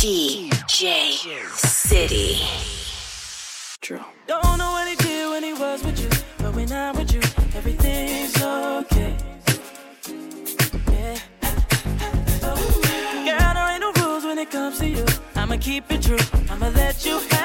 DJ 0.00 1.20
City. 1.58 2.40
Don't 4.26 4.56
know 4.56 4.70
what 4.70 4.88
he 4.88 4.96
did 4.96 5.28
when 5.28 5.42
he 5.42 5.52
was 5.52 5.84
with 5.84 6.00
you, 6.00 6.08
but 6.38 6.54
when 6.54 6.72
I'm 6.72 6.96
with 6.96 7.12
you, 7.12 7.20
everything's 7.54 8.42
okay. 8.42 9.14
Yeah. 10.88 11.18
Girl, 13.26 13.52
there 13.52 13.70
ain't 13.72 13.82
no 13.82 13.92
rules 14.02 14.24
when 14.24 14.38
it 14.38 14.50
comes 14.50 14.78
to 14.78 14.88
you. 14.88 15.04
I'ma 15.36 15.58
keep 15.58 15.92
it 15.92 16.00
true. 16.00 16.16
I'ma 16.48 16.68
let 16.68 17.04
you 17.04 17.18
have. 17.18 17.39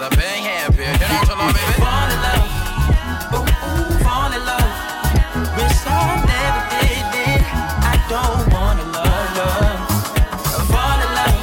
cause 0.00 0.12
I've 0.12 0.18
been 0.18 0.42
happy. 0.44 0.82
You 0.82 0.96
know 1.28 1.52
baby? 1.52 1.76
Fall 1.80 2.08
in 2.10 2.20
love. 2.24 2.48
Ooh, 3.36 3.48
fall 4.04 4.32
in 4.32 4.42
love. 4.48 4.70
Wish 5.56 5.80
I 5.86 5.98
never 6.30 6.62
did 6.72 7.06
it. 7.28 7.44
I 7.84 7.96
don't 8.08 8.42
wanna 8.52 8.84
love, 8.96 9.36
love. 9.36 9.80
Fall 10.72 11.00
in 11.04 11.10
love. 11.18 11.38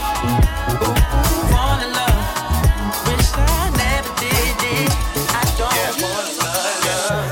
Ooh, 0.81 0.95
fall 1.54 1.80
in 1.86 1.92
love. 2.00 2.21
Wish 3.07 3.30
I 3.36 3.62
never 3.77 4.12
did 4.21 4.62
it. 4.74 4.89
I 5.30 5.44
don't 5.59 5.77
yeah. 5.77 6.01
wanna 6.04 6.33
love, 6.42 6.77
love. 6.88 7.31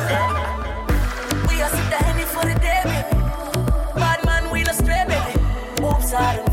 We 1.50 1.56
are 1.62 1.69
so 1.69 1.81
for 2.33 2.45
the 2.45 2.56
day, 2.60 2.81
baby. 2.86 3.13
Bad 3.95 4.19
we 4.51 4.60
lost 4.63 4.86
baby. 4.86 5.19
Oops, 5.81 6.45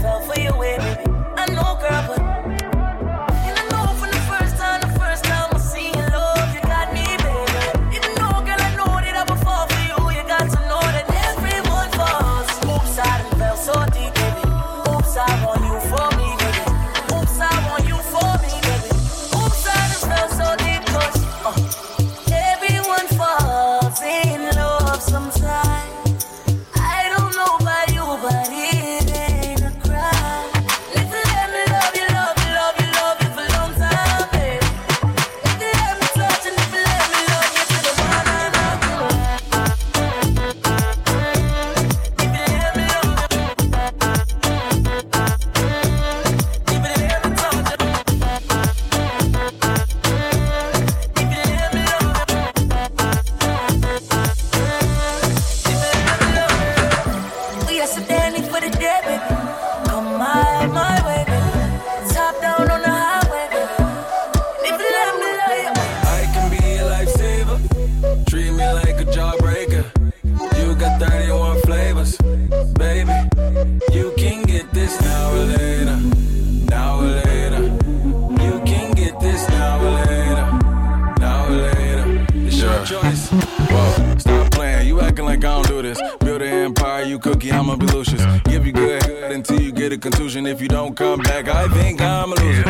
contusion. 90.02 90.46
If 90.46 90.60
you 90.60 90.66
don't 90.66 90.96
come 90.96 91.20
back, 91.20 91.48
I 91.48 91.68
think 91.68 92.02
I'm 92.02 92.32
a 92.32 92.34
loser. 92.34 92.64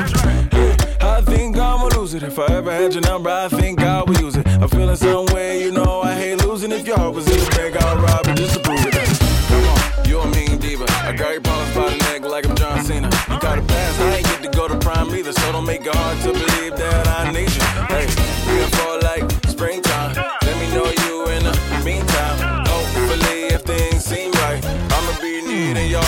I 1.00 1.22
think 1.24 1.56
I'm 1.56 1.80
a 1.80 1.88
loser. 1.96 2.24
If 2.24 2.38
I 2.38 2.46
ever 2.52 2.70
had 2.70 2.92
your 2.92 3.00
number, 3.02 3.30
I 3.30 3.48
think 3.48 3.80
I 3.80 4.02
would 4.02 4.20
use 4.20 4.36
it. 4.36 4.46
I'm 4.46 4.68
feeling 4.68 4.96
some 4.96 5.24
way, 5.26 5.62
you 5.62 5.72
know 5.72 6.02
I 6.02 6.14
hate 6.14 6.44
losing. 6.44 6.70
If 6.72 6.86
your 6.86 6.98
heart 6.98 7.14
was 7.14 7.26
in 7.26 7.40
the 7.40 7.50
bag, 7.56 7.76
I'll 7.78 7.96
rob 7.96 8.26
it 8.26 8.36
just 8.36 8.56
it. 8.60 9.18
Come 9.48 9.64
on, 9.64 10.08
you 10.08 10.20
a 10.20 10.26
mean 10.28 10.58
diva. 10.58 10.84
I 11.08 11.12
got 11.16 11.32
your 11.32 11.40
problems 11.40 11.74
by 11.74 11.88
the 11.88 11.96
neck 12.04 12.22
like 12.30 12.46
I'm 12.46 12.54
John 12.54 12.84
Cena. 12.84 13.08
You 13.30 13.40
got 13.40 13.58
a 13.58 13.62
pass, 13.62 14.00
I 14.00 14.16
ain't 14.16 14.26
get 14.26 14.42
to 14.42 14.50
go 14.50 14.68
to 14.68 14.78
prime 14.78 15.08
either, 15.14 15.32
so 15.32 15.52
don't 15.52 15.64
make 15.64 15.86
it 15.86 15.94
hard 15.94 16.18
to 16.24 16.32
believe 16.32 16.76
that 16.76 17.08
I 17.08 17.32
need 17.32 17.50
you. 17.50 17.64
Hey, 17.88 18.06
we 18.52 18.60
fall 18.76 19.00
like 19.00 19.24
springtime. 19.48 20.14
Let 20.16 20.56
me 20.60 20.68
know 20.76 20.84
you 21.06 21.26
in 21.32 21.44
the 21.44 21.82
meantime. 21.82 22.66
Hopefully, 22.66 23.56
if 23.56 23.62
things 23.62 24.04
seem 24.04 24.32
right, 24.32 24.62
I'ma 24.64 25.18
be 25.20 25.40
needing 25.40 25.88
your 25.88 26.04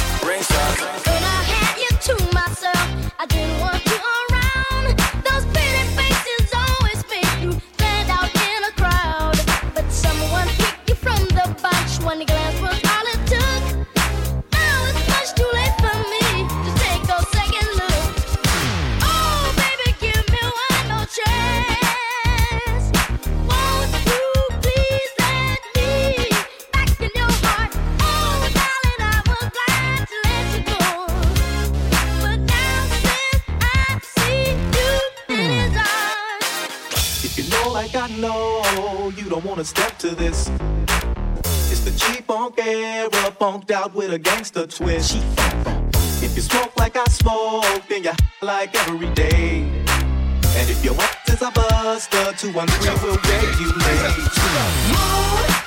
funk 42.55 42.67
era, 42.67 43.31
funked 43.39 43.71
out 43.71 43.95
with 43.95 44.13
a 44.13 44.19
gangster 44.19 44.67
twist. 44.67 45.17
If 46.23 46.35
you 46.37 46.43
smoke 46.43 46.73
like 46.79 46.97
I 46.97 47.05
smoke, 47.05 47.83
then 47.89 48.05
you 48.05 48.13
like 48.43 48.75
every 48.87 49.09
day. 49.11 49.63
And 50.57 50.71
if 50.71 50.85
your 50.85 50.95
want 50.95 51.17
is 51.29 51.43
a 51.43 51.51
buster, 51.51 52.33
two 52.37 52.53
one 52.53 52.69
three 52.69 52.91
will 53.03 53.17
regulate. 53.17 54.15
Mood. 54.89 55.45
Girls, 55.45 55.64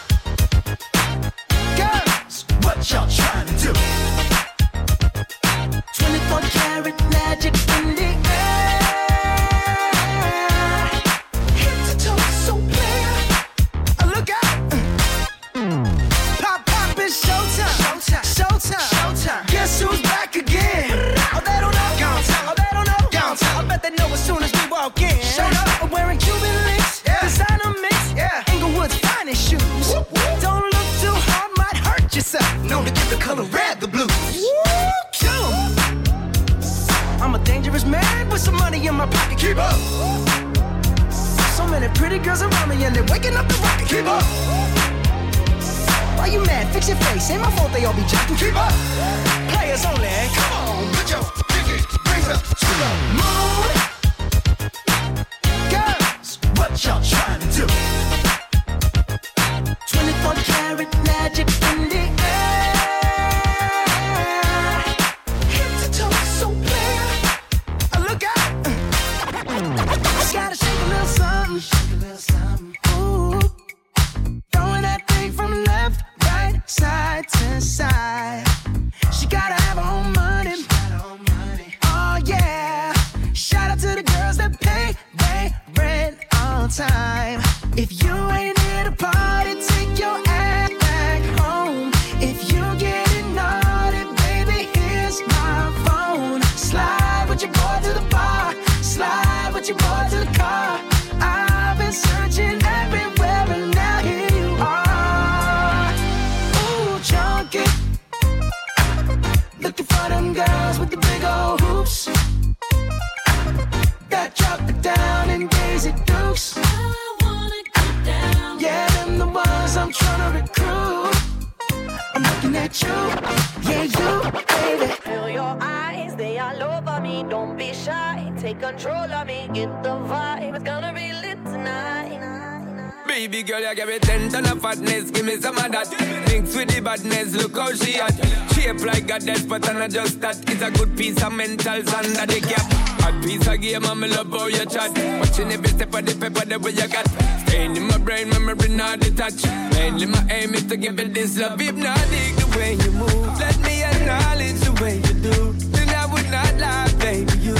at 122.68 122.82
you, 122.82 123.70
yeah, 123.70 123.84
you, 123.84 124.32
baby. 124.78 124.94
Feel 125.02 125.30
your 125.30 125.58
eyes, 125.62 126.16
they 126.16 126.38
all 126.38 126.64
over 126.64 127.00
me. 127.00 127.24
Don't 127.30 127.58
be 127.58 127.74
shy, 127.74 128.32
take 128.38 128.60
control 128.60 129.12
of 129.20 129.28
me. 129.28 129.50
Get 129.54 129.72
the 129.84 129.90
vibe, 129.90 130.56
it's 130.56 130.64
gonna 130.64 130.94
be 130.94 131.14
lit 131.14 131.44
tonight. 131.46 132.94
Baby 133.08 133.44
girl, 133.44 133.62
you 133.62 133.76
give 133.76 133.88
me 133.88 134.00
ten 134.00 134.30
ton 134.30 134.46
of 134.46 134.62
fatness, 134.62 135.12
give 135.12 135.26
me 135.26 135.38
some 135.40 135.58
of 135.58 135.72
that. 135.72 135.90
Mix 136.28 136.56
with 136.56 136.70
the 136.70 136.82
badness, 136.82 137.36
look 137.36 137.56
how 137.56 137.74
she 137.74 137.96
at. 137.96 138.14
Shape 138.54 138.84
like 138.86 139.10
a 139.12 139.20
death, 139.20 139.48
but 139.48 139.68
I'm 139.70 139.80
not 139.80 139.92
just 139.92 140.20
that. 140.22 140.38
It's 140.50 140.62
a 140.62 140.70
good 140.72 140.98
piece 140.98 141.24
of 141.24 141.32
mentals 141.32 141.94
under 141.94 142.26
the 142.26 142.42
cap. 142.42 142.72
Hot 143.02 143.24
piece 143.24 143.48
of 143.48 143.62
game, 143.62 143.86
and 143.86 144.02
me 144.02 144.08
love 144.10 144.30
how 144.30 144.48
you 144.48 144.66
chat. 144.66 144.92
Watching 145.20 145.52
every 145.54 145.70
step 145.70 145.94
of 145.94 146.06
the 146.06 146.14
paper, 146.16 146.46
the 146.46 146.60
way 146.60 146.72
you 146.72 146.88
got. 146.88 147.08
Staying 147.48 147.78
in 147.78 147.84
my 147.88 147.98
brain, 147.98 148.30
memory 148.30 148.70
not 148.70 149.00
detached. 149.00 149.67
Mainly 149.78 150.08
my 150.08 150.26
aim 150.32 150.56
is 150.56 150.64
to 150.66 150.76
give 150.76 151.00
it 151.00 151.14
this 151.14 151.38
love. 151.38 151.60
Dig 151.60 151.76
the 151.76 152.48
way 152.58 152.74
you 152.74 152.92
move. 152.92 153.40
Let 153.40 153.58
me 153.60 153.84
acknowledge 153.84 154.60
the 154.62 154.74
way 154.82 154.96
you 154.98 155.14
do. 155.30 155.54
Then 155.70 155.90
I 155.90 156.06
would 156.12 156.30
not 156.32 156.52
lie, 156.58 156.92
baby. 157.00 157.38
You 157.38 157.56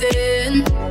amazing. 0.00 0.87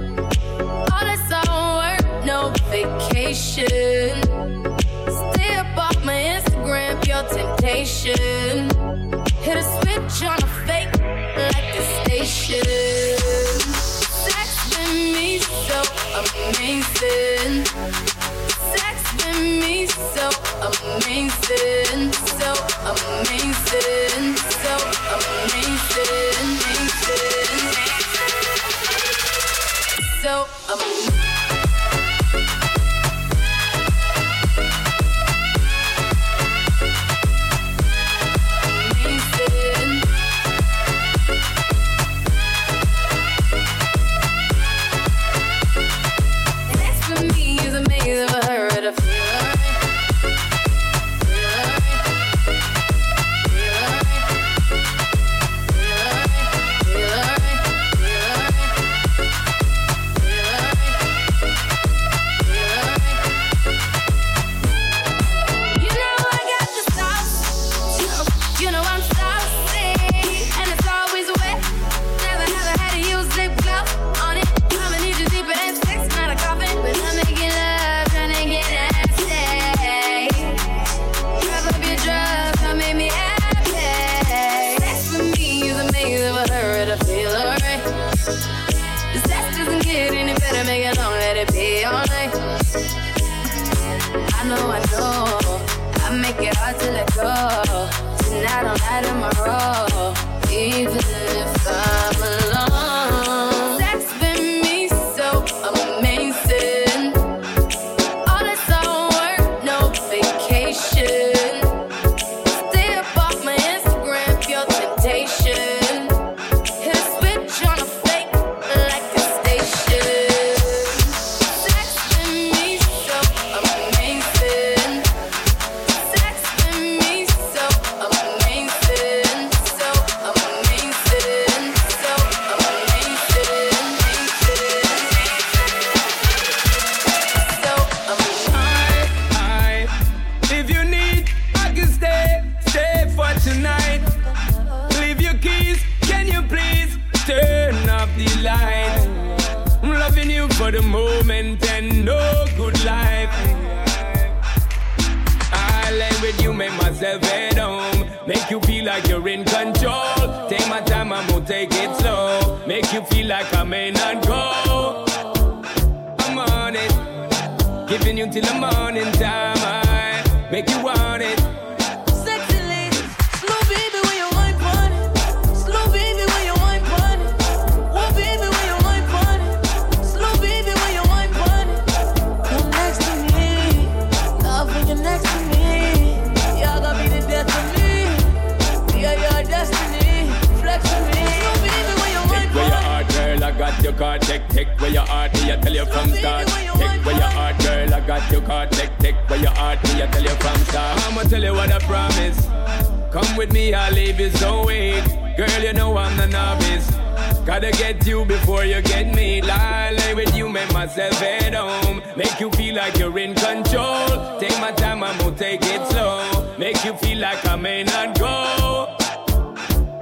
Gotta 207.60 207.72
get 207.72 208.06
you 208.06 208.24
before 208.24 208.66
you 208.66 208.84
get 208.84 209.16
me. 209.16 209.42
Lie, 209.42 209.90
lay 209.90 210.14
with 210.14 210.38
you, 210.38 210.48
make 210.48 210.72
myself 210.74 211.20
at 211.24 211.56
home. 211.56 212.04
Make 212.16 212.40
you 212.40 212.52
feel 212.52 212.76
like 212.76 213.00
you're 213.00 213.18
in 213.18 213.34
control. 213.34 214.40
Take 214.40 214.60
my 214.62 214.72
time, 214.74 215.02
I'm 215.02 215.18
gonna 215.18 215.36
take 215.36 215.62
it 215.64 215.88
slow. 215.88 216.56
Make 216.60 216.86
you 216.86 216.94
feel 216.98 217.18
like 217.18 217.44
I 217.48 217.56
may 217.56 217.84
not 217.84 218.20
go. 218.20 218.96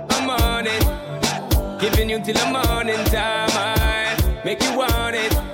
I'm 0.09 0.29
on 0.29 0.67
it. 0.67 1.79
Giving 1.79 2.09
you 2.09 2.19
till 2.19 2.33
the 2.33 2.45
morning 2.51 3.05
time. 3.05 3.49
I 3.53 4.41
make 4.43 4.61
you 4.61 4.77
want 4.77 5.15
it. 5.15 5.44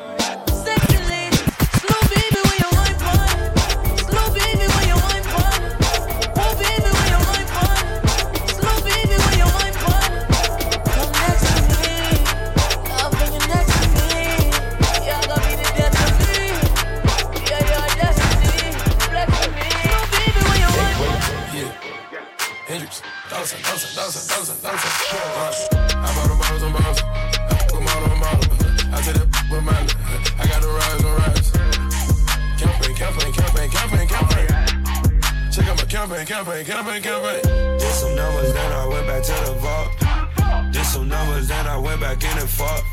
Campaign, 36.44 36.66
campaign, 36.66 37.02
campaign. 37.04 37.42
Did 37.78 37.94
some 37.94 38.16
numbers, 38.16 38.52
then 38.54 38.72
I 38.72 38.88
went 38.88 39.06
back 39.06 39.22
to 39.24 39.32
the 39.46 39.54
vault. 39.62 40.74
Did 40.74 40.86
some 40.86 41.08
numbers, 41.08 41.48
then 41.48 41.68
I 41.68 41.78
went 41.78 42.02
back 42.02 42.24
in 42.24 42.36
and 42.36 42.50
fought. 42.50 42.84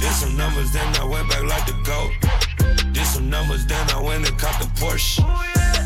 Did 0.00 0.12
some 0.12 0.36
numbers, 0.36 0.72
then 0.72 0.86
I 0.96 1.04
went 1.04 1.28
back 1.30 1.44
like 1.44 1.66
the 1.66 1.76
goat. 1.84 2.10
Did 2.92 3.06
some 3.06 3.30
numbers, 3.30 3.64
then 3.66 3.88
I 3.90 4.00
went 4.02 4.28
and 4.28 4.36
caught 4.38 4.60
the 4.60 4.66
Porsche. 4.80 5.22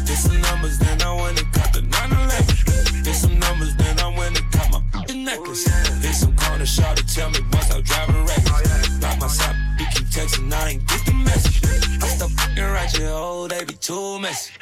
Did 0.07 0.16
some 0.16 0.40
numbers, 0.40 0.79
then 0.79 1.03
I 1.03 1.12
went 1.14 1.38
and 1.38 1.53
caught 1.53 1.74
the 1.74 1.83
911. 1.83 3.05
Did 3.05 3.14
some 3.14 3.38
numbers, 3.38 3.77
then 3.77 3.98
I 4.01 4.09
went 4.16 4.40
and 4.40 4.51
caught 4.51 4.70
my 4.72 5.14
necklace. 5.14 5.66
Hit 6.03 6.14
some 6.14 6.35
corner 6.37 6.64
shot 6.64 6.96
to 6.96 7.07
tell 7.07 7.29
me 7.29 7.40
once 7.53 7.70
I 7.70 7.83
driving 7.83 8.24
reckless. 8.24 9.03
Lock 9.03 9.20
my 9.20 9.27
side, 9.27 9.57
you 9.79 9.87
keep 9.92 10.07
texting, 10.07 10.51
I 10.53 10.70
ain't 10.70 10.87
get 10.88 11.05
the 11.05 11.12
message. 11.12 11.61
I 12.03 12.07
stop 12.09 12.31
f***ing 12.31 12.64
ratchet, 12.64 13.03
oh, 13.12 13.46
they 13.46 13.64
be 13.64 13.74
too 13.74 14.18
messy. 14.20 14.58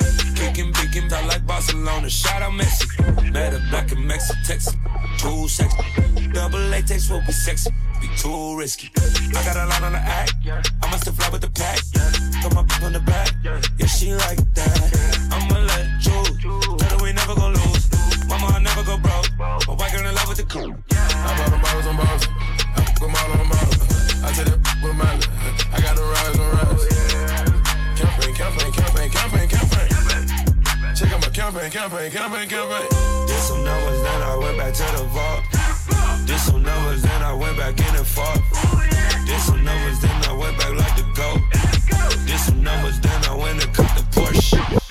Kicking, 1.87 2.03
picking, 2.03 2.03
I 2.03 2.03
like 2.03 2.11
Barcelona, 2.11 2.11
shout 2.11 2.43
out 2.43 2.53
Messi. 2.53 3.33
Met 3.33 3.53
her 3.53 3.71
back 3.71 3.93
in 3.93 4.07
Mexico, 4.07 4.39
Texas, 4.45 4.77
too 5.19 5.49
sexy. 5.49 5.77
Double 6.33 6.59
latex 6.59 7.11
will 7.11 7.21
be 7.21 7.33
sexy, 7.33 7.71
be 8.01 8.09
too 8.17 8.59
risky. 8.59 8.91
I 8.97 9.45
got 9.45 9.57
a 9.57 9.67
lot 9.67 9.83
on 9.83 9.93
the 9.93 9.99
act, 9.99 10.35
I 10.83 10.91
must 10.91 11.05
have 11.05 11.17
fly 11.17 11.29
with 11.31 11.43
the 11.43 11.51
pack. 11.51 11.79
Got 12.43 12.55
my 12.55 12.63
p- 12.65 12.85
on 12.85 12.93
the 12.93 13.01
back, 13.01 13.33
yeah, 13.45 13.87
she 13.87 14.15
like 14.15 14.39
that. 14.55 15.29
I'ma 15.33 15.61
let 15.61 15.87
you. 16.05 16.77
tell 16.79 16.99
her 16.99 17.03
we 17.03 17.13
never 17.13 17.35
gon' 17.35 17.55
lose. 17.55 17.91
Mama, 18.29 18.47
I 18.47 18.59
never 18.61 18.83
go 18.83 18.99
broke, 18.99 19.31
my 19.39 19.75
white 19.75 19.93
girl 19.93 20.07
in 20.07 20.15
love 20.15 20.29
with 20.29 20.39
the 20.39 20.45
cool. 20.45 20.75
I 20.91 21.37
bought 21.39 21.51
them 21.51 21.61
bottles 21.63 21.87
and 21.87 21.99
bottles. 21.99 22.36
Campaign, 31.53 31.71
campaign, 31.71 32.11
campaign, 32.11 32.49
campaign. 32.49 32.89
Did 33.29 33.41
some 33.41 33.63
numbers, 33.63 34.03
then 34.03 34.23
I 34.23 34.37
went 34.37 34.59
back 34.59 34.75
to 34.75 34.83
the 34.97 35.05
vault. 35.15 35.45
Did 36.27 36.41
some 36.41 36.61
numbers, 36.61 37.03
then 37.03 37.23
I 37.23 37.33
went 37.35 37.57
back 37.57 37.79
in 37.79 37.95
and 37.95 38.07
fought. 38.07 38.43
Did 39.27 39.41
some 39.41 39.63
numbers, 39.63 40.01
then 40.01 40.25
I 40.25 40.33
went 40.33 40.59
back 40.59 40.73
like 40.75 40.97
the 40.97 41.07
goat. 41.15 42.27
Did 42.27 42.41
some 42.41 42.65
numbers, 42.65 42.99
then 42.99 43.25
I 43.27 43.37
went 43.37 43.65
and 43.65 43.73
caught 43.73 43.97
the 43.97 44.03
Porsche. 44.11 44.86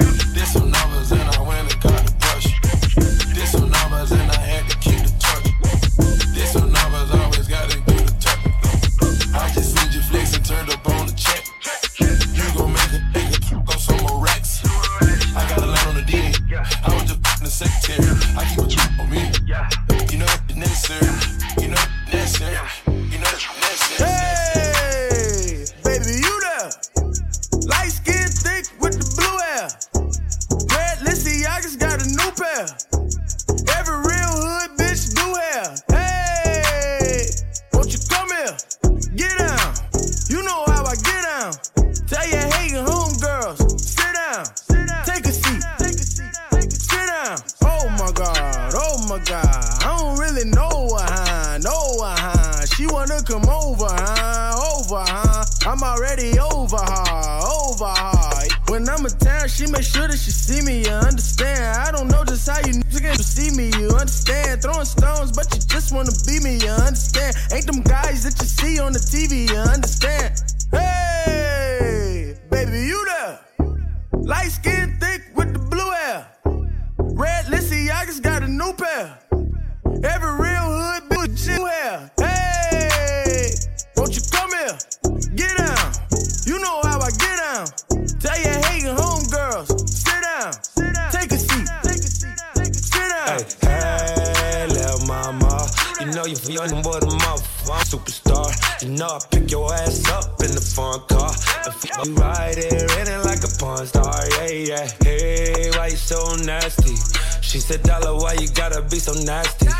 She 107.56 107.62
said, 107.62 107.84
Dollar, 107.84 108.20
why 108.20 108.34
you 108.34 108.50
gotta 108.50 108.82
be 108.82 109.00
so 109.00 109.14
nasty? 109.24 109.72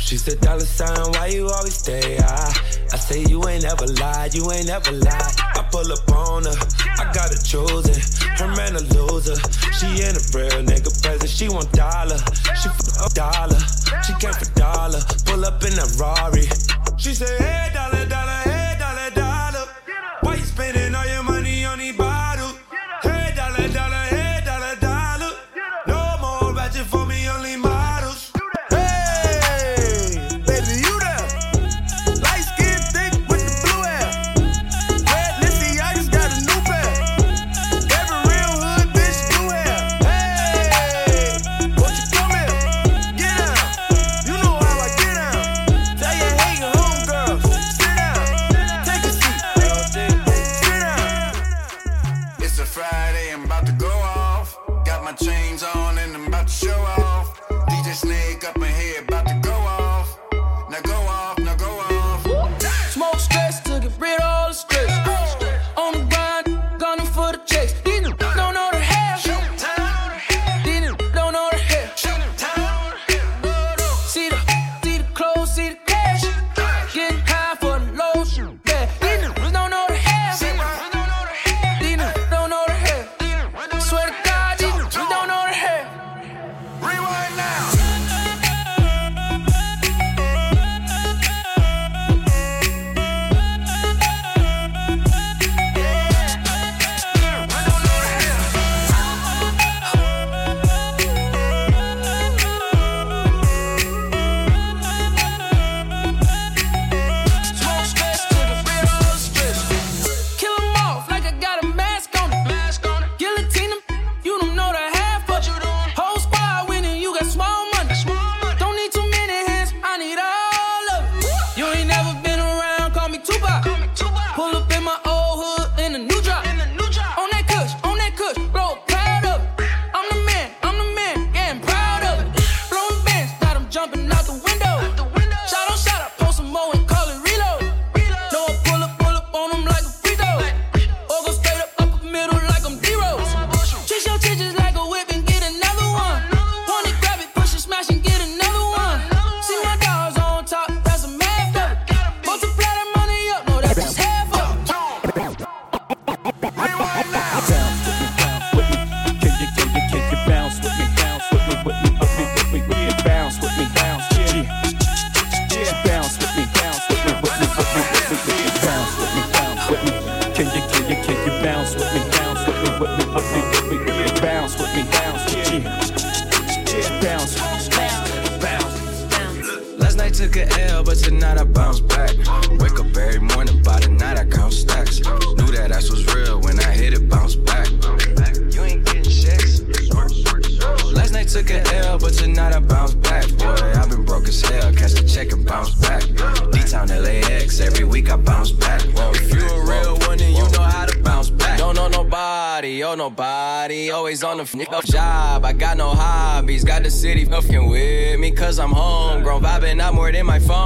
She 0.00 0.18
said, 0.18 0.40
Dollar 0.40 0.66
sign, 0.66 1.12
why 1.12 1.28
you 1.28 1.46
always 1.46 1.76
stay 1.76 2.16
high? 2.18 2.52
I 2.92 2.96
say, 2.98 3.22
you 3.22 3.38
ain't 3.46 3.62
ever 3.62 3.86
lied, 3.86 4.34
you 4.34 4.50
ain't 4.50 4.68
ever 4.68 4.90
lied. 4.90 5.34
I 5.38 5.62
pull 5.70 5.86
up 5.92 6.10
on 6.10 6.42
her, 6.42 6.58
I 6.98 7.06
got 7.14 7.30
her 7.30 7.38
chosen. 7.38 7.94
Her 8.34 8.48
man 8.58 8.74
a 8.74 8.82
loser. 8.82 9.38
She 9.78 10.02
ain't 10.02 10.18
a 10.18 10.22
real 10.34 10.58
nigga 10.66 10.90
present, 10.90 11.30
she 11.30 11.48
want 11.48 11.70
dollar. 11.70 12.18
She 12.58 12.66
for 12.66 13.06
dollar, 13.14 13.62
she 14.02 14.12
came 14.18 14.34
for 14.34 14.49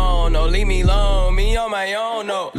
No, 0.04 0.46
leave 0.46 0.66
me 0.66 0.82
alone, 0.82 1.34
me 1.34 1.56
on 1.56 1.70
my 1.70 1.94
own, 1.94 2.26
no. 2.26 2.50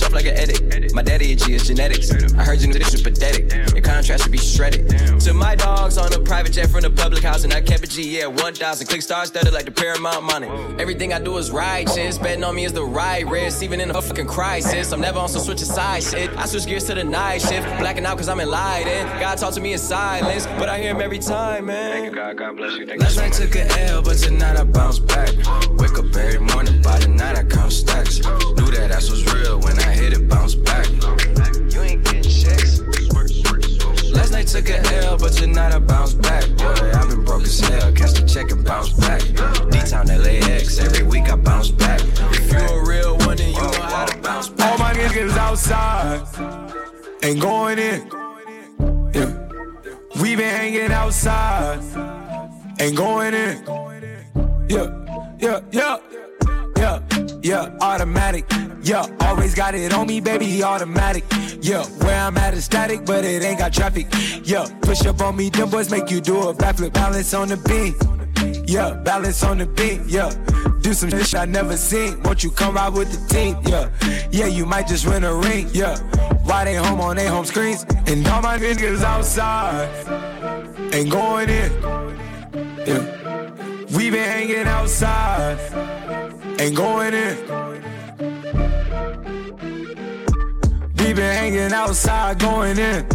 Look, 0.00 0.14
I 0.14 0.22
cut 0.22 0.46
the 0.46 0.54
up 0.54 0.58
like 0.58 0.70
an 0.70 0.74
edit. 0.74 0.94
My 0.94 1.02
daddy 1.02 1.32
a 1.32 1.36
G 1.36 1.54
is 1.54 1.66
genetics. 1.66 2.10
I 2.12 2.44
heard 2.44 2.60
you 2.60 2.72
this 2.72 2.94
is 2.94 3.02
pathetic. 3.02 3.52
Your 3.72 3.82
contrast 3.82 4.22
should 4.22 4.32
be 4.32 4.38
shredded. 4.38 4.88
To 5.20 5.34
my 5.34 5.54
dogs 5.54 5.98
on 5.98 6.12
a 6.12 6.18
private 6.20 6.52
jet 6.52 6.70
from 6.70 6.82
the 6.82 6.90
public 6.90 7.22
house, 7.22 7.44
and 7.44 7.52
I 7.52 7.60
kept 7.60 7.84
a 7.84 7.86
G, 7.86 8.18
yeah, 8.18 8.26
1,000. 8.26 8.86
Click 8.86 9.02
stars 9.02 9.28
studded 9.28 9.52
like 9.52 9.64
the 9.64 9.70
Paramount 9.70 10.24
money. 10.24 10.48
Everything 10.78 11.12
I 11.12 11.20
do 11.20 11.36
is 11.38 11.50
righteous. 11.50 12.18
Betting 12.18 12.44
on 12.44 12.54
me 12.54 12.64
is 12.64 12.72
the 12.72 12.84
right 12.84 13.26
risk, 13.26 13.62
even 13.62 13.80
in 13.80 13.90
a 13.90 14.00
fucking 14.00 14.26
crisis. 14.26 14.92
I'm 14.92 15.00
never 15.00 15.18
on 15.18 15.28
some 15.28 15.42
switch 15.42 15.62
of 15.62 15.68
side 15.68 16.02
shit. 16.02 16.30
I 16.36 16.46
switch 16.46 16.66
gears 16.66 16.84
to 16.84 16.94
the 16.94 17.04
night 17.04 17.42
shift. 17.42 17.66
Blacking 17.78 18.06
out 18.06 18.16
cause 18.16 18.28
I'm 18.28 18.40
enlightened. 18.40 19.08
God 19.20 19.38
talk 19.38 19.54
to 19.54 19.60
me 19.60 19.72
in 19.72 19.78
silence, 19.78 20.46
but 20.58 20.68
I 20.68 20.80
hear 20.80 20.94
him 20.94 21.00
every 21.00 21.18
time, 21.18 21.66
man. 21.66 21.92
Thank 21.92 22.04
you, 22.06 22.12
God. 22.12 22.36
God 22.36 22.56
bless 22.56 22.76
you. 22.76 22.86
Last 22.86 23.16
night 23.16 23.32
took 23.32 23.54
a 23.56 23.66
L, 23.88 24.02
but 24.02 24.16
tonight 24.18 24.56
I 24.56 24.64
bounce 24.64 24.98
back. 24.98 25.30
Wake 25.78 25.98
up 25.98 26.14
every 26.16 26.40
morning, 26.40 26.80
by 26.82 26.98
the 26.98 27.08
night 27.08 27.36
I 27.36 27.44
count 27.44 27.72
stacks. 27.72 28.18
Knew 28.18 28.70
that 28.70 28.90
ass 28.90 29.10
was 29.10 29.24
real 29.34 29.60
when 29.60 29.78
I 29.78 29.87
hit 29.90 30.12
it, 30.12 30.28
bounce 30.28 30.54
back. 30.54 30.86
You 31.72 31.80
ain't 31.82 32.04
getting 32.04 32.22
checks. 32.22 32.80
Last 34.12 34.32
night 34.32 34.46
took 34.46 34.68
a 34.68 34.78
L, 35.04 35.16
but 35.18 35.32
tonight 35.32 35.74
I 35.74 35.78
bounce 35.78 36.14
back. 36.14 36.44
Boy, 36.56 36.92
I've 36.94 37.08
been 37.08 37.24
broke 37.24 37.42
as 37.42 37.60
hell. 37.60 37.92
Catch 37.92 38.14
the 38.14 38.26
check 38.26 38.50
and 38.50 38.64
bounce 38.64 38.92
back. 38.92 39.20
D-Town 39.70 40.06
LAX, 40.06 40.78
every 40.78 41.04
week 41.06 41.30
I 41.30 41.36
bounce 41.36 41.70
back. 41.70 42.00
If 42.32 42.52
you 42.52 42.58
a 42.58 42.84
real 42.86 43.16
one, 43.18 43.36
then 43.36 43.50
you 43.50 43.60
know 43.60 43.82
how 43.82 44.06
to 44.06 44.18
bounce 44.18 44.48
back. 44.48 44.70
All 44.72 44.78
my 44.78 44.92
niggas 44.94 45.36
outside 45.36 46.26
ain't 47.22 47.40
going 47.40 47.78
in. 47.78 48.10
Yeah. 49.14 49.44
We 50.20 50.34
been 50.34 50.50
hanging 50.50 50.90
outside, 50.90 51.78
ain't 52.80 52.96
going 52.96 53.34
in. 53.34 53.64
Yeah, 54.68 54.90
yeah, 55.38 55.60
yeah, 55.70 55.98
yeah. 57.48 57.74
Automatic, 57.80 58.44
yeah. 58.82 59.06
Always 59.20 59.54
got 59.54 59.74
it 59.74 59.92
on 59.94 60.06
me, 60.06 60.20
baby. 60.20 60.62
Automatic, 60.62 61.24
yeah. 61.62 61.84
Where 62.04 62.20
I'm 62.20 62.36
at 62.36 62.54
is 62.54 62.64
static, 62.64 63.06
but 63.06 63.24
it 63.24 63.42
ain't 63.42 63.58
got 63.58 63.72
traffic. 63.72 64.06
Yeah, 64.44 64.66
push 64.82 65.04
up 65.06 65.20
on 65.22 65.36
me, 65.36 65.48
them 65.48 65.70
boys 65.70 65.90
make 65.90 66.10
you 66.10 66.20
do 66.20 66.48
a 66.48 66.54
backflip. 66.54 66.92
Balance 66.92 67.32
on 67.32 67.48
the 67.48 67.56
beat. 67.56 67.94
Yeah, 68.68 68.92
balance 69.02 69.42
on 69.42 69.58
the 69.58 69.66
beat, 69.66 70.00
yeah. 70.06 70.30
Do 70.82 70.92
some 70.92 71.10
shit 71.10 71.34
I 71.34 71.46
never 71.46 71.76
seen. 71.76 72.22
Won't 72.22 72.44
you 72.44 72.50
come 72.50 72.74
ride 72.74 72.92
with 72.92 73.10
the 73.10 73.34
team? 73.34 73.56
Yeah, 73.66 73.88
yeah, 74.30 74.46
you 74.46 74.66
might 74.66 74.86
just 74.86 75.06
win 75.06 75.24
a 75.24 75.34
ring. 75.34 75.68
Yeah, 75.72 75.96
why 76.44 76.64
they 76.64 76.74
home 76.74 77.00
on 77.00 77.16
their 77.16 77.30
home 77.30 77.46
screens? 77.46 77.84
And 78.06 78.26
all 78.28 78.42
my 78.42 78.58
niggas 78.58 79.02
outside 79.02 79.88
ain't 80.94 81.10
going 81.10 81.48
in. 81.48 81.72
Yeah, 82.86 83.02
we 83.96 84.10
been 84.10 84.28
hanging 84.28 84.66
outside, 84.66 85.58
ain't 86.58 86.74
going 86.74 87.14
in. 87.14 87.36
We 90.96 91.12
been 91.14 91.34
hanging 91.34 91.72
outside, 91.72 92.38
going 92.38 92.78
in. 92.78 93.06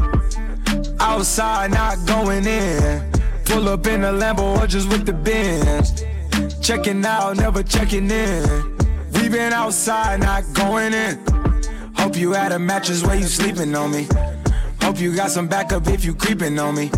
Outside, 0.99 1.71
not 1.71 1.97
going 2.07 2.45
in. 2.45 3.11
Pull 3.45 3.69
up 3.69 3.85
in 3.87 4.03
a 4.03 4.11
Lambo 4.11 4.59
or 4.59 4.67
just 4.67 4.89
with 4.89 5.05
the 5.05 5.13
Benz. 5.13 6.03
Checking 6.65 7.05
out, 7.05 7.37
never 7.37 7.61
checking 7.61 8.09
in. 8.09 8.77
We 9.13 9.29
been 9.29 9.53
outside, 9.53 10.21
not 10.21 10.43
going 10.53 10.93
in. 10.93 11.21
Hope 11.95 12.15
you 12.15 12.31
had 12.31 12.51
a 12.51 12.59
mattress 12.59 13.05
where 13.05 13.15
you 13.15 13.25
sleeping 13.25 13.75
on 13.75 13.91
me. 13.91 14.07
Hope 14.81 14.99
you 14.99 15.15
got 15.15 15.31
some 15.31 15.47
backup 15.47 15.87
if 15.87 16.03
you 16.03 16.15
creeping 16.15 16.57
on 16.59 16.75
me. 16.75 16.89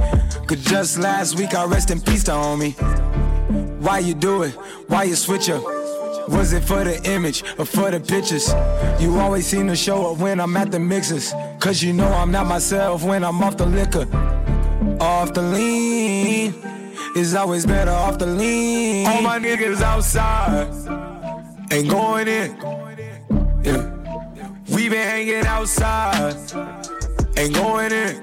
Cause 0.47 0.63
just 0.63 0.99
last 0.99 1.37
week 1.37 1.55
I 1.55 1.65
rest 1.65 1.89
in 1.89 1.99
peace 1.99 2.23
to 2.25 2.31
homie. 2.31 2.73
Why 3.81 3.99
you 3.99 4.13
do 4.13 4.43
it? 4.43 4.51
Why 4.87 5.03
you 5.03 5.15
switch 5.15 5.49
up? 5.49 5.84
Was 6.27 6.53
it 6.53 6.63
for 6.63 6.83
the 6.83 7.01
image 7.09 7.43
or 7.57 7.65
for 7.65 7.91
the 7.91 7.99
pictures? 7.99 8.49
You 8.99 9.19
always 9.19 9.45
seem 9.45 9.67
to 9.67 9.75
show 9.75 10.11
up 10.11 10.17
when 10.17 10.39
I'm 10.39 10.55
at 10.57 10.71
the 10.71 10.79
mixes. 10.79 11.33
Cause 11.59 11.83
you 11.83 11.93
know 11.93 12.07
I'm 12.07 12.31
not 12.31 12.47
myself 12.47 13.03
when 13.03 13.23
I'm 13.23 13.43
off 13.43 13.57
the 13.57 13.65
liquor. 13.65 14.07
Off 14.99 15.33
the 15.33 15.41
lean. 15.41 16.53
It's 17.15 17.33
always 17.35 17.65
better 17.65 17.91
off 17.91 18.17
the 18.17 18.25
lean. 18.25 19.07
All 19.07 19.21
my 19.21 19.39
niggas 19.39 19.81
outside 19.81 20.67
ain't 21.71 21.89
going 21.89 22.27
in. 22.27 22.57
Yeah. 23.63 23.91
We 24.69 24.89
been 24.89 25.07
hanging 25.07 25.45
outside, 25.45 26.35
ain't 27.37 27.53
going 27.53 27.91
in. 27.91 28.21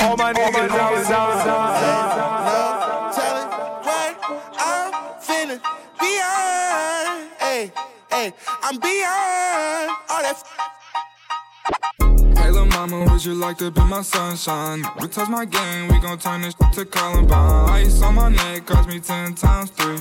All 0.00 0.16
my 0.16 0.32
niggas 0.32 0.70
outside. 0.70 2.28
Tell 2.48 2.67
beyond. 6.08 7.30
Hey, 7.38 7.72
hey, 8.10 8.32
I'm 8.62 8.76
beyond 8.78 9.90
all 10.10 10.22
that. 10.26 10.38
Hey, 12.38 12.50
little 12.50 12.66
mama, 12.66 13.04
would 13.10 13.24
you 13.24 13.34
like 13.34 13.58
to 13.58 13.70
be 13.70 13.84
my 13.84 14.02
sunshine? 14.02 14.82
We 15.00 15.08
touch 15.08 15.28
my 15.28 15.44
game, 15.44 15.88
we 15.88 15.98
gon' 16.00 16.18
turn 16.18 16.42
this 16.42 16.54
to 16.72 16.84
Columbine. 16.84 17.70
Ice 17.70 18.02
on 18.02 18.14
my 18.14 18.28
neck 18.28 18.66
cost 18.66 18.88
me 18.88 19.00
ten 19.00 19.34
times 19.34 19.70
three. 19.70 19.98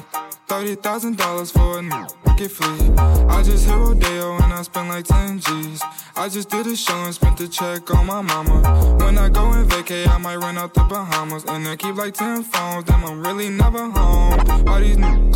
Thirty 0.48 0.76
thousand 0.76 1.18
dollars 1.18 1.52
for 1.52 1.80
a 1.80 1.82
new 1.82 2.08
wicked 2.26 2.52
flea. 2.52 2.94
I 3.28 3.44
just 3.44 3.66
hit 3.66 3.76
Rodeo 3.76 4.38
and 4.38 4.54
I 4.54 4.62
spent 4.62 4.88
like 4.88 5.06
ten 5.06 5.40
G's. 5.40 5.82
I 6.16 6.30
just 6.30 6.50
did 6.50 6.66
a 6.68 6.76
show 6.76 6.96
and 7.04 7.14
spent 7.14 7.38
the 7.38 7.50
check 7.50 7.94
on 7.94 8.06
my 8.06 8.22
mama. 8.22 8.56
When 9.04 9.18
I 9.18 9.28
go 9.28 9.52
and 9.52 9.70
vacay, 9.70 10.08
I 10.08 10.18
might 10.18 10.38
run 10.38 10.58
out 10.58 10.74
the 10.74 10.84
Bahamas 10.84 11.44
and 11.50 11.66
then 11.66 11.76
keep 11.78 11.96
like 11.96 12.14
ten 12.14 12.44
phones. 12.44 12.86
Damn, 12.86 13.04
I'm 13.04 13.20
really 13.22 13.50
never 13.50 13.90
home. 13.90 14.40
All 14.70 14.80
these 14.80 14.98
new 14.98 15.32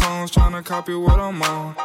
copy 0.64 0.94
what 0.94 1.20
I'm 1.20 1.42
on. 1.42 1.76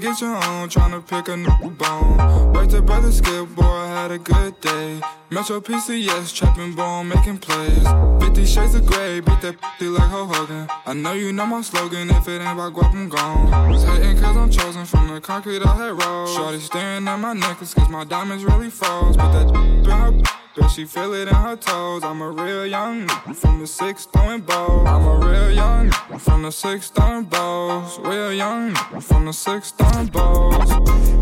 Get 0.00 0.20
your 0.20 0.34
own, 0.34 0.68
tryna 0.68 1.06
pick 1.06 1.28
a 1.28 1.36
new 1.36 1.70
bone. 1.70 2.52
Worked 2.52 2.70
to 2.70 2.82
brother 2.82 3.12
skip, 3.12 3.48
boy, 3.54 3.64
I 3.64 3.86
had 3.88 4.10
a 4.10 4.18
good 4.18 4.60
day. 4.60 5.00
Metro 5.30 5.60
PCS, 5.60 6.34
trapping 6.34 6.74
ball, 6.74 7.04
making 7.04 7.38
plays. 7.38 7.86
50 8.20 8.46
shades 8.46 8.74
of 8.74 8.86
gray, 8.86 9.20
beat 9.20 9.40
that 9.42 9.56
p 9.78 9.86
like 9.86 10.08
Hulk 10.08 10.34
Hogan. 10.34 10.68
I 10.86 10.94
know 10.94 11.12
you 11.12 11.32
know 11.32 11.46
my 11.46 11.60
slogan, 11.60 12.08
if 12.10 12.26
it 12.28 12.40
ain't 12.40 12.52
about 12.52 12.72
guap, 12.72 12.94
I'm 12.94 13.08
gone. 13.08 13.70
Was 13.70 13.84
hating 13.84 14.18
cause 14.20 14.36
I'm 14.36 14.50
chosen 14.50 14.84
from 14.86 15.08
the 15.08 15.20
concrete 15.20 15.62
I 15.62 15.74
had 15.74 16.02
rolled. 16.02 16.30
Shorty 16.30 16.60
staring 16.60 17.06
at 17.06 17.16
my 17.16 17.34
necklace 17.34 17.74
cause 17.74 17.90
my 17.90 18.04
diamonds 18.04 18.44
really 18.44 18.70
froze. 18.70 19.16
But 19.16 19.32
that 19.32 19.86
her 19.86 20.12
Bet 20.58 20.70
she 20.70 20.84
feel 20.84 21.14
it 21.14 21.28
in 21.28 21.34
her 21.34 21.56
toes. 21.56 22.02
I'm 22.02 22.20
a 22.20 22.30
real 22.30 22.66
young 22.66 23.06
nigga 23.06 23.36
from 23.36 23.60
the 23.60 23.66
six 23.66 24.06
throwing 24.06 24.40
balls. 24.40 24.88
I'm 24.88 25.04
a 25.04 25.16
real 25.26 25.50
young 25.52 25.90
nigga 25.90 26.20
from 26.20 26.42
the 26.42 26.50
six 26.50 26.90
throwing 26.90 27.24
balls. 27.24 27.98
Real 28.00 28.32
young 28.32 28.74
nigga 28.74 29.02
from 29.02 29.26
the 29.26 29.32
six 29.32 29.70
throwing 29.72 30.06
balls. 30.06 30.70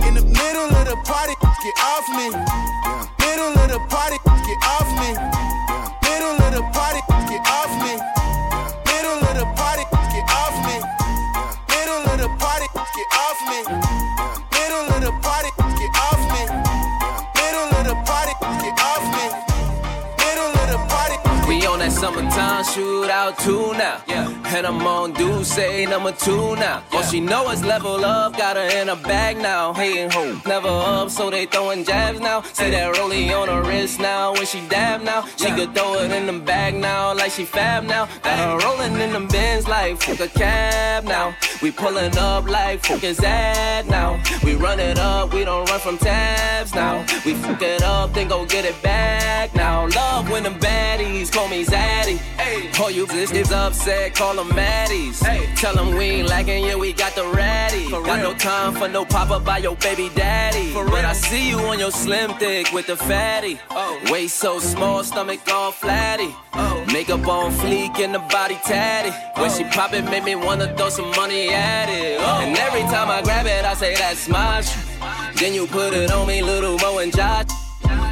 In 0.06 0.14
the 0.14 0.24
middle 0.24 0.70
of 0.78 0.84
the 0.86 0.96
party, 1.04 1.34
get 1.40 1.76
off 1.92 2.08
me. 2.16 2.28
Middle 3.20 3.52
of 3.60 3.68
the 3.68 3.80
party, 3.90 4.16
get 4.24 4.60
off 4.74 4.88
me. 5.00 5.10
Middle 6.06 6.36
of 6.40 6.50
the 6.56 6.62
party, 6.72 7.00
get 7.28 7.42
off 7.58 7.72
me. 7.84 7.92
Middle 8.88 9.20
of 9.20 9.34
the 9.36 9.46
party, 9.58 9.84
get 10.12 10.26
off 10.32 10.56
me. 10.64 10.76
Middle 11.68 12.04
of 12.08 12.16
the 12.24 12.28
party, 12.40 12.66
get 12.72 13.08
off 13.24 13.40
me. 13.50 13.60
Middle 14.56 14.86
of 14.94 15.00
the 15.04 15.12
party, 15.20 15.50
summertime 21.96 22.64
shootout 22.64 23.42
too 23.42 23.72
now. 23.72 24.02
Yeah. 24.06 24.35
And 24.54 24.66
I'm 24.66 24.86
on 24.86 25.12
do 25.12 25.42
say 25.44 25.84
number 25.86 26.12
two 26.12 26.54
now. 26.56 26.82
All 26.92 27.02
she 27.02 27.20
know 27.20 27.50
is 27.50 27.64
level 27.64 28.04
up, 28.04 28.36
got 28.38 28.56
her 28.56 28.80
in 28.80 28.88
a 28.88 28.96
bag 28.96 29.36
now. 29.38 29.74
Hey 29.74 30.02
and 30.02 30.12
ho, 30.12 30.40
never 30.46 30.68
up, 30.68 31.10
so 31.10 31.30
they 31.30 31.46
throwing 31.46 31.84
jabs 31.84 32.20
now. 32.20 32.42
See 32.42 32.70
that 32.70 32.94
rollie 32.94 33.30
on 33.36 33.48
her 33.48 33.68
wrist 33.68 33.98
now. 33.98 34.32
When 34.32 34.46
she 34.46 34.66
dab 34.68 35.02
now, 35.02 35.26
she 35.36 35.50
could 35.50 35.74
throw 35.74 35.94
it 35.98 36.12
in 36.12 36.26
the 36.26 36.38
bag 36.38 36.74
now, 36.74 37.12
like 37.12 37.32
she 37.32 37.44
fab 37.44 37.84
now. 37.84 38.08
Got 38.22 38.38
her 38.38 38.66
rolling 38.66 39.00
in 39.00 39.12
them 39.12 39.26
bins 39.28 39.66
like 39.66 40.00
fuck 40.00 40.20
a 40.20 40.28
cab 40.28 41.04
now. 41.04 41.34
We 41.60 41.72
pulling 41.72 42.16
up 42.16 42.48
like 42.48 42.84
fuck 42.84 43.02
is 43.02 43.18
that 43.18 43.86
now. 43.88 44.22
We 44.44 44.54
run 44.54 44.78
it 44.78 44.98
up, 44.98 45.34
we 45.34 45.44
don't 45.44 45.68
run 45.68 45.80
from 45.80 45.98
tabs 45.98 46.74
now. 46.74 47.04
We 47.24 47.34
fuck 47.34 47.60
it 47.62 47.82
up, 47.82 48.14
then 48.14 48.28
go 48.28 48.46
get 48.46 48.64
it 48.64 48.80
back 48.82 49.54
now. 49.54 49.88
Love 49.88 50.30
when 50.30 50.44
them 50.44 50.54
baddies 50.54 51.32
call 51.32 51.48
me 51.48 51.64
Zaddy. 51.64 52.18
Hey, 52.38 52.70
all 52.80 52.90
you 52.90 53.06
is 53.06 53.52
upset, 53.52 54.14
call 54.14 54.35
them 54.36 54.48
Maddies. 54.48 55.24
Hey, 55.24 55.52
tell 55.56 55.74
them 55.74 55.94
we 55.94 56.04
ain't 56.04 56.28
lacking, 56.28 56.64
yeah, 56.64 56.76
we 56.76 56.92
got 56.92 57.14
the 57.14 57.26
ratty. 57.28 57.90
Got 57.90 58.20
no 58.20 58.34
time 58.34 58.74
for 58.74 58.88
no 58.88 59.04
pop 59.04 59.30
up 59.30 59.44
by 59.44 59.58
your 59.58 59.76
baby 59.76 60.10
daddy. 60.14 60.72
But 60.72 61.04
I 61.04 61.12
see 61.12 61.48
you 61.48 61.58
on 61.58 61.78
your 61.78 61.90
slim 61.90 62.32
thick 62.34 62.72
with 62.72 62.86
the 62.86 62.96
fatty. 62.96 63.58
Oh, 63.70 64.00
waist 64.10 64.36
so 64.36 64.58
small, 64.58 65.02
stomach 65.02 65.40
all 65.52 65.72
flatty. 65.72 66.34
Oh, 66.54 66.84
makeup 66.92 67.26
on 67.26 67.50
fleek 67.52 67.98
and 67.98 68.14
the 68.14 68.18
body 68.18 68.58
tatty. 68.64 69.10
When 69.40 69.50
she 69.50 69.64
pop 69.64 69.92
it, 69.92 70.04
make 70.04 70.24
me 70.24 70.34
wanna 70.34 70.76
throw 70.76 70.90
some 70.90 71.10
money 71.12 71.48
at 71.48 71.88
it. 71.88 72.18
Oh. 72.20 72.40
And 72.42 72.56
every 72.56 72.82
time 72.82 73.08
I 73.08 73.22
grab 73.22 73.46
it, 73.46 73.64
I 73.64 73.74
say 73.74 73.94
that's 73.94 74.28
my 74.28 74.60
shit. 74.60 74.82
Then 75.36 75.54
you 75.54 75.66
put 75.66 75.92
it 75.92 76.10
on 76.10 76.26
me, 76.26 76.42
little 76.42 76.78
Mo 76.78 76.98
and 76.98 77.14
Josh. 77.14 77.46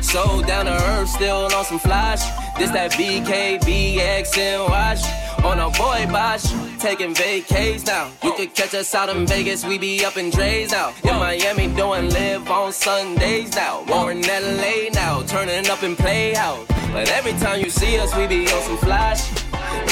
So 0.02 0.42
down 0.42 0.66
to 0.66 0.72
earth, 0.72 1.08
still 1.08 1.48
on 1.52 1.64
some 1.64 1.78
flash. 1.78 2.22
This 2.58 2.70
that 2.70 2.92
BKBX 2.92 4.38
and 4.38 4.70
wash. 4.70 5.23
On 5.44 5.58
a 5.60 5.68
boy 5.70 6.06
bosh, 6.10 6.44
taking 6.78 7.14
vacays 7.14 7.86
now. 7.86 8.10
You 8.22 8.32
could 8.32 8.54
catch 8.54 8.74
us 8.74 8.94
out 8.94 9.14
in 9.14 9.26
Vegas, 9.26 9.62
we 9.64 9.76
be 9.76 10.02
up 10.04 10.16
in 10.16 10.30
Dre's 10.30 10.72
now. 10.72 10.94
In 11.04 11.16
Miami, 11.16 11.66
doing 11.68 12.08
live 12.08 12.50
on 12.50 12.72
Sundays 12.72 13.54
now. 13.54 13.84
More 13.86 14.10
in 14.10 14.22
LA 14.22 14.88
now, 14.92 15.22
turning 15.22 15.68
up 15.68 15.82
in 15.82 15.96
Playhouse. 15.96 16.66
But 16.92 17.10
every 17.10 17.32
time 17.32 17.60
you 17.60 17.68
see 17.68 17.98
us, 17.98 18.16
we 18.16 18.26
be 18.26 18.50
on 18.50 18.62
some 18.62 18.78
flash. 18.78 19.28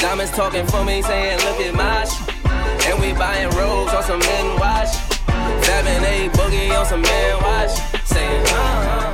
Diamonds 0.01 0.31
talking 0.31 0.65
for 0.65 0.83
me, 0.83 1.03
saying, 1.03 1.37
look 1.45 1.59
at 1.59 1.75
my 1.75 2.05
sh-" 2.05 2.87
And 2.87 2.99
we 2.99 3.13
buying 3.13 3.49
robes 3.51 3.93
on 3.93 4.03
some 4.03 4.19
men 4.19 4.59
wash. 4.59 4.93
Seven, 5.65 6.03
eight 6.05 6.31
boogie 6.31 6.75
on 6.77 6.85
some 6.85 7.01
man 7.01 7.43
watch. 7.43 7.73
Saying, 8.05 8.43
uh, 8.47 9.12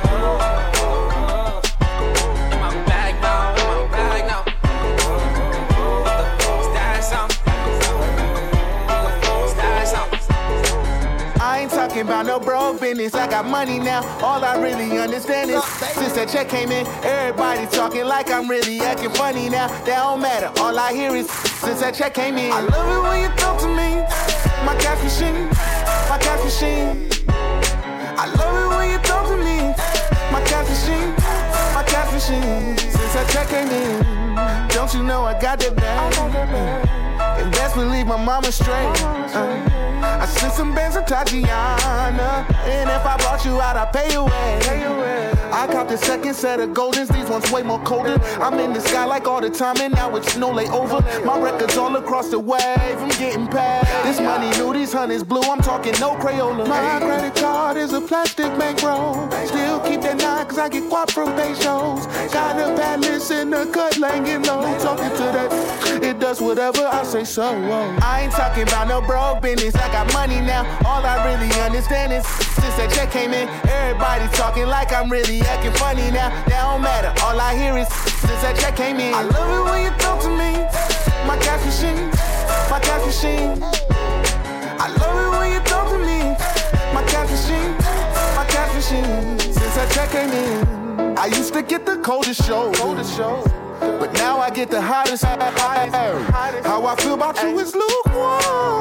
talking 12.00 12.12
about 12.12 12.26
no 12.26 12.40
broke 12.40 12.80
business. 12.80 13.14
I 13.14 13.28
got 13.28 13.46
money 13.46 13.78
now. 13.78 14.02
All 14.20 14.44
I 14.44 14.56
really 14.56 14.98
understand 14.98 15.50
is 15.50 15.62
since 15.64 16.14
that 16.14 16.28
check 16.28 16.48
came 16.48 16.70
in, 16.70 16.86
everybody 17.04 17.66
talking 17.66 18.04
like 18.04 18.30
I'm 18.30 18.48
really 18.48 18.80
acting 18.80 19.10
funny 19.10 19.48
now. 19.48 19.68
That 19.68 19.98
don't 19.98 20.20
matter. 20.20 20.50
All 20.60 20.78
I 20.78 20.92
hear 20.92 21.14
is 21.14 21.30
since 21.30 21.80
that 21.80 21.94
check 21.94 22.14
came 22.14 22.38
in. 22.38 22.52
I 22.52 22.60
love 22.60 22.88
it 22.88 23.02
when 23.08 23.20
you 23.22 23.36
talk 23.36 23.60
to 23.60 23.68
me. 23.68 24.00
My 24.64 24.76
cash 24.80 25.02
machine, 25.02 25.46
my 26.08 26.18
cash 26.18 26.44
machine. 26.44 27.08
I 28.16 28.26
love 28.36 28.54
it 28.56 28.68
when 28.76 28.90
you 28.90 28.98
talk 28.98 29.26
to 29.28 29.36
me. 29.36 29.74
My 30.32 30.42
cash 30.44 30.68
machine, 30.68 31.12
my 31.74 31.84
cash 31.84 32.12
machine. 32.12 32.78
Since 32.78 33.12
that 33.14 33.28
check 33.30 33.48
came 33.48 33.68
in, 33.68 34.68
don't 34.68 34.92
you 34.94 35.02
know 35.02 35.24
I 35.24 35.38
got 35.40 35.58
that 35.58 35.76
bag? 35.76 37.40
And 37.40 37.52
best 37.52 37.74
believe 37.74 38.06
my 38.06 38.22
mama 38.22 38.52
straight. 38.52 38.96
Uh, 39.34 39.89
I 40.02 40.26
sent 40.26 40.52
some 40.54 40.74
bands 40.74 40.96
to 40.96 41.02
Tatiana. 41.02 42.46
And 42.64 42.90
if 42.90 43.04
I 43.04 43.16
brought 43.18 43.44
you 43.44 43.60
out, 43.60 43.76
I 43.76 43.86
pay 43.86 44.12
you 44.12 44.20
away. 44.20 45.30
I 45.52 45.66
caught 45.66 45.88
the 45.88 45.98
second 45.98 46.34
set 46.34 46.60
of 46.60 46.70
Goldens, 46.70 47.12
these 47.12 47.28
ones 47.28 47.50
way 47.50 47.62
more 47.62 47.80
colder. 47.80 48.18
I'm 48.40 48.58
in 48.60 48.72
the 48.72 48.80
sky 48.80 49.04
like 49.04 49.26
all 49.26 49.40
the 49.40 49.50
time, 49.50 49.76
and 49.78 49.92
now 49.94 50.14
it's 50.16 50.36
no 50.36 50.50
layover. 50.50 51.02
My 51.24 51.38
records 51.38 51.76
all 51.76 51.94
across 51.96 52.30
the 52.30 52.38
wave, 52.38 52.62
I'm 52.78 53.08
getting 53.10 53.46
paid. 53.48 53.82
This 54.04 54.20
money 54.20 54.48
new, 54.58 54.72
these 54.72 54.92
honeys 54.92 55.24
blue, 55.24 55.42
I'm 55.42 55.60
talking 55.60 55.92
no 56.00 56.14
Crayola. 56.14 56.66
My 56.68 56.98
credit 57.00 57.34
card 57.34 57.76
is 57.76 57.92
a 57.92 58.00
plastic 58.00 58.56
bankroll. 58.58 59.30
Still 59.46 59.80
keep 59.80 60.00
that 60.02 60.18
nine, 60.18 60.46
cause 60.46 60.58
I 60.58 60.68
get 60.68 60.84
guap 60.84 61.10
from 61.10 61.34
pay 61.34 61.54
shows. 61.54 62.06
Got 62.32 62.56
a 62.58 62.96
list 62.98 63.30
in 63.30 63.50
the 63.50 63.66
cut, 63.72 63.98
laying 63.98 64.42
low. 64.42 64.62
Talking 64.78 65.10
to 65.10 65.24
that, 65.34 66.02
it 66.02 66.20
does 66.20 66.40
whatever 66.40 66.86
I 66.86 67.02
say 67.02 67.24
so. 67.24 67.50
I 68.02 68.22
ain't 68.22 68.32
talking 68.32 68.62
about 68.62 68.88
no 68.88 69.00
broke 69.00 69.42
business, 69.42 69.74
got 69.92 70.12
money 70.12 70.40
now. 70.40 70.64
All 70.84 71.04
I 71.04 71.24
really 71.26 71.50
understand 71.60 72.12
is 72.12 72.26
since 72.26 72.76
that 72.76 72.90
check 72.94 73.10
came 73.10 73.32
in, 73.32 73.48
everybody 73.68 74.26
talking 74.36 74.66
like 74.66 74.92
I'm 74.92 75.10
really 75.10 75.40
acting 75.42 75.72
funny 75.74 76.10
now. 76.10 76.30
That 76.46 76.62
don't 76.62 76.82
matter, 76.82 77.12
all 77.24 77.38
I 77.40 77.54
hear 77.54 77.76
is 77.76 77.88
since 77.88 78.42
that 78.42 78.56
check 78.58 78.76
came 78.76 78.98
in. 79.00 79.14
I 79.14 79.22
love 79.22 79.50
it 79.50 79.64
when 79.70 79.84
you 79.84 79.90
talk 79.98 80.20
to 80.22 80.30
me. 80.30 80.52
My 81.26 81.36
cash 81.38 81.64
machine, 81.64 82.10
my 82.70 82.80
cash 82.80 83.04
machine. 83.04 83.62
I 84.80 84.88
love 85.00 85.16
it 85.20 85.30
when 85.38 85.52
you 85.52 85.60
talk 85.60 85.88
to 85.90 85.98
me. 85.98 86.34
My 86.94 87.02
cash 87.06 87.30
machine, 87.30 87.72
my 88.34 88.44
cash 88.48 88.72
machine. 88.74 89.38
Since 89.38 89.74
that 89.74 89.90
check 89.92 90.10
came 90.10 90.30
in, 90.30 91.18
I 91.18 91.26
used 91.26 91.52
to 91.54 91.62
get 91.62 91.84
the 91.84 91.96
coldest 91.98 92.44
show. 92.46 92.72
Coldest 92.74 93.16
show. 93.16 93.44
But 93.80 94.12
now 94.14 94.38
I 94.38 94.50
get 94.50 94.70
the 94.70 94.80
hottest. 94.80 95.24
How 95.24 96.86
I 96.86 96.96
feel 96.96 97.14
about 97.14 97.40
you 97.42 97.58
is 97.58 97.74
lukewarm. 97.74 98.79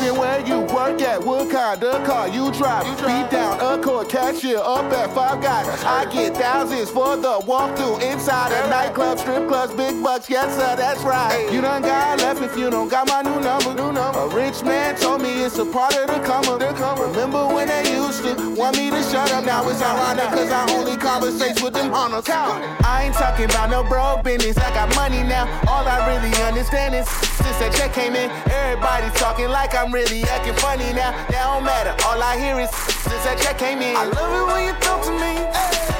Asking 0.00 0.18
where 0.18 0.40
you 0.46 0.60
work 0.74 1.00
at, 1.02 1.22
what 1.22 1.50
kind 1.50 1.82
of 1.82 2.04
car 2.06 2.28
you 2.28 2.50
drive. 2.52 2.86
you 2.86 3.06
Beat 3.06 3.30
down 3.30 3.58
a 3.60 3.82
court 3.82 4.08
cashier 4.08 4.58
up 4.58 4.92
at 4.92 5.12
Five 5.14 5.42
Guys. 5.42 5.66
I 5.84 6.10
get 6.12 6.36
thousands 6.36 6.90
for 6.90 7.16
the 7.16 7.40
walkthrough 7.40 8.00
inside 8.02 8.52
a 8.52 8.68
nightclub, 8.70 9.18
strip 9.18 9.48
clubs, 9.48 9.74
big 9.74 10.02
bucks. 10.02 10.28
Yes, 10.30 10.54
sir, 10.56 10.76
that's 10.76 11.02
right. 11.02 11.48
You 11.52 11.60
done 11.60 11.82
got 11.82 12.18
left 12.18 12.42
if 12.42 12.56
you 12.56 12.70
don't 12.70 12.88
got 12.88 13.08
my 13.08 13.22
new 13.22 13.40
number. 13.40 13.74
New 13.74 13.92
number. 13.92 14.20
A 14.20 14.28
rich 14.28 14.62
man 14.62 14.96
told 14.96 15.22
me 15.22 15.42
it's 15.42 15.58
a 15.58 15.66
part 15.66 15.96
of 15.96 16.06
the 16.08 16.20
come 16.26 16.44
up. 16.44 16.60
Remember 16.60 17.46
when 17.46 17.68
they 17.68 17.92
used 17.92 18.22
to 18.24 18.34
want 18.54 18.76
me 18.76 18.90
to 18.90 19.02
shut 19.02 19.32
up? 19.32 19.44
Now 19.44 19.68
it's 19.68 19.82
ironic 19.82 20.24
cause 20.24 20.50
I 20.50 20.70
only 20.76 20.96
conversate 20.96 21.62
with 21.62 21.74
them 21.74 21.92
hunters. 21.92 22.28
I 22.28 23.04
ain't 23.04 23.14
talking 23.14 23.46
about 23.46 23.70
no 23.70 23.82
broke 23.84 24.24
business. 24.24 24.56
I 24.58 24.72
got 24.74 24.94
money 24.94 25.22
now. 25.22 25.46
All 25.68 25.86
I 25.86 26.06
really 26.08 26.34
understand 26.42 26.94
is 26.94 27.08
since 27.50 27.58
that 27.58 27.72
check 27.74 27.92
came 27.92 28.14
in. 28.14 28.30
Everybody 28.50 29.10
talking 29.18 29.48
like 29.48 29.74
I'm 29.74 29.92
really 29.92 30.22
acting 30.24 30.54
funny 30.54 30.92
now. 30.92 31.10
That 31.30 31.42
don't 31.50 31.64
matter. 31.64 31.94
All 32.06 32.22
I 32.22 32.38
hear 32.38 32.58
is 32.60 32.70
since 32.70 33.24
that 33.24 33.38
check 33.42 33.58
came 33.58 33.82
in. 33.82 33.96
I 33.96 34.04
love 34.06 34.30
it 34.30 34.46
when 34.52 34.62
you 34.66 34.74
talk 34.78 35.02
to 35.04 35.12
me. 35.12 35.34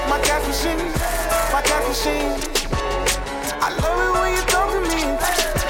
My 0.07 0.19
cash 0.23 0.47
machine, 0.47 0.79
my 1.51 1.63
cash 1.63 1.87
machine. 1.91 2.39
I 3.59 3.69
love 3.83 3.99
it 3.99 4.13
when 4.21 4.31
you 4.35 4.43
talk 4.47 4.71
to 4.71 4.81
me. 4.81 5.03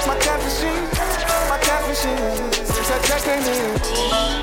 My 0.05 0.17
cash 0.21 0.41
machine, 0.45 0.85
my 1.49 1.57
cash 1.65 1.85
machine. 1.89 2.19
Since 2.53 2.87
that 2.89 3.01
check 3.05 3.21
came 3.25 4.37
in. 4.37 4.40